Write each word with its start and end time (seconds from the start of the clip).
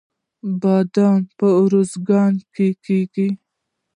بادیان 0.61 1.21
په 1.37 1.47
ارزګان 1.61 2.33
کې 2.55 2.67
کیږي 2.85 3.27